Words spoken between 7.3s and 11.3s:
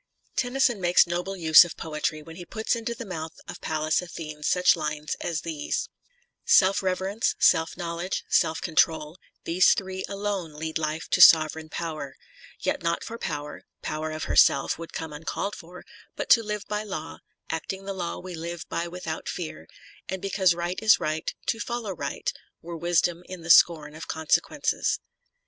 seK knowledge, self control, These three alone lead life to